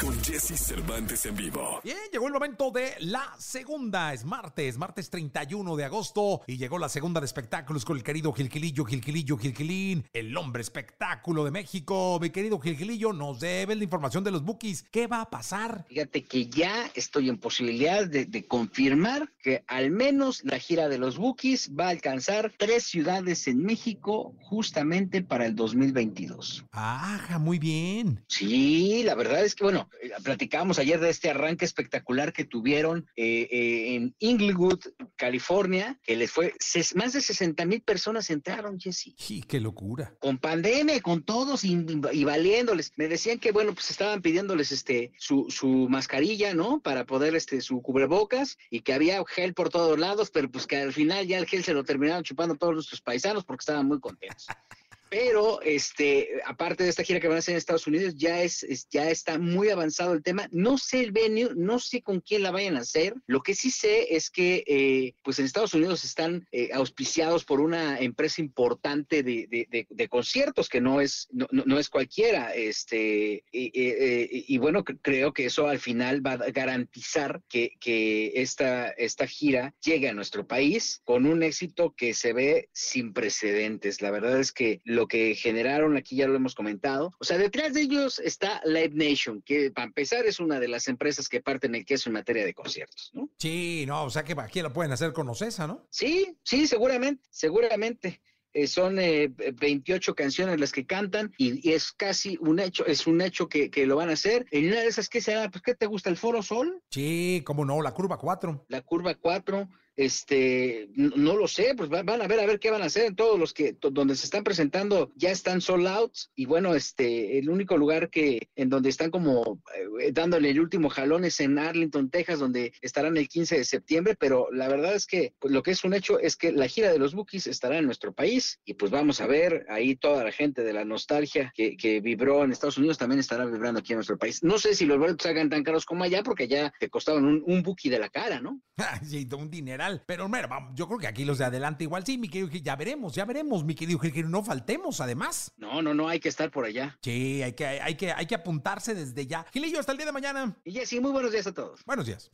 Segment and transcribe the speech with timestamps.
[0.00, 1.80] con Jesse Cervantes en vivo.
[1.84, 4.14] Bien, llegó el momento de la segunda.
[4.14, 6.40] Es martes, martes 31 de agosto.
[6.46, 11.44] Y llegó la segunda de espectáculos con el querido Gilquilillo, Gilquilillo, Gilquilín, el hombre espectáculo
[11.44, 12.18] de México.
[12.20, 14.84] Mi querido Gilquilillo, nos debe la información de los bookies.
[14.90, 15.84] ¿Qué va a pasar?
[15.88, 20.98] Fíjate que ya estoy en posibilidad de, de confirmar que al menos la gira de
[20.98, 26.64] los bookies va a alcanzar tres ciudades en México justamente para el 2022.
[26.72, 28.24] Ajá, muy bien.
[28.28, 29.89] Sí, la verdad es que, bueno,
[30.24, 34.80] platicábamos ayer de este arranque espectacular que tuvieron eh, eh, en Inglewood,
[35.16, 39.14] California, que les fue, ses- más de 60 mil personas entraron, Jesse.
[39.16, 40.14] Sí, qué locura.
[40.18, 42.92] Con pandemia, con todos y, y valiéndoles.
[42.96, 46.80] Me decían que, bueno, pues estaban pidiéndoles este su, su mascarilla, ¿no?
[46.80, 50.76] Para poder, este, su cubrebocas, y que había gel por todos lados, pero pues que
[50.76, 54.00] al final ya el gel se lo terminaron chupando todos nuestros paisanos porque estaban muy
[54.00, 54.46] contentos.
[55.10, 58.64] Pero, este, aparte de esta gira que van a hacer en Estados Unidos, ya es,
[58.90, 60.48] ya está muy avanzado el tema.
[60.52, 63.14] No sé el venue, no sé con quién la vayan a hacer.
[63.26, 67.60] Lo que sí sé es que, eh, pues en Estados Unidos están eh, auspiciados por
[67.60, 72.54] una empresa importante de, de- conciertos que no es, no, no- es cualquiera.
[72.54, 78.90] Este, y, bueno, cre- creo que eso al final va a garantizar que, que esta,
[78.90, 84.02] esta gira llegue a nuestro país con un éxito que se ve sin precedentes.
[84.02, 87.12] La verdad es que lo que generaron aquí ya lo hemos comentado.
[87.18, 90.88] O sea, detrás de ellos está Live Nation, que para empezar es una de las
[90.88, 93.30] empresas que parten el queso en materia de conciertos, ¿no?
[93.38, 95.86] Sí, no, o sea que aquí lo pueden hacer con Ocesa, ¿no?
[95.90, 98.20] Sí, sí, seguramente, seguramente.
[98.52, 103.06] Eh, son eh, 28 canciones las que cantan y, y es casi un hecho, es
[103.06, 104.44] un hecho que, que lo van a hacer.
[104.50, 105.48] En una de esas, ¿qué será?
[105.50, 106.10] Pues, ¿qué te gusta?
[106.10, 106.82] ¿El Foro Sol?
[106.90, 108.66] Sí, cómo no, la curva 4.
[108.68, 109.68] la curva 4,
[110.04, 113.14] este, no lo sé, pues va- van a ver a ver qué van a hacer.
[113.14, 117.50] Todos los que donde se están presentando ya están sold out y bueno, este, el
[117.50, 119.60] único lugar que en donde están como
[120.00, 124.14] eh, dándole el último jalón es en Arlington, Texas, donde estarán el 15 de septiembre,
[124.18, 126.92] pero la verdad es que pues, lo que es un hecho es que la gira
[126.92, 130.32] de los Bookies estará en nuestro país y pues vamos a ver ahí toda la
[130.32, 133.98] gente de la nostalgia que, que vibró en Estados Unidos también estará vibrando aquí en
[133.98, 134.42] nuestro país.
[134.42, 137.42] No sé si los boletos hagan tan caros como allá porque allá te costaban un,
[137.46, 138.60] un de la cara, ¿no?
[139.04, 139.89] sí, un dineral.
[140.06, 142.62] Pero mira, vamos, yo creo que aquí los de adelante igual sí, mi querido Gil,
[142.62, 145.52] ya veremos, ya veremos, mi querido Gil, que no faltemos además.
[145.56, 146.98] No, no, no, hay que estar por allá.
[147.02, 149.44] Sí, hay que, hay que, hay que apuntarse desde ya.
[149.52, 150.56] Gilillo, hasta el día de mañana.
[150.64, 151.84] Y Jessy, muy buenos días a todos.
[151.84, 152.30] Buenos días.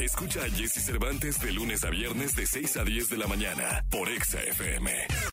[0.00, 3.84] Escucha a Jesse Cervantes de lunes a viernes de 6 a 10 de la mañana
[3.90, 5.28] por Exa FM.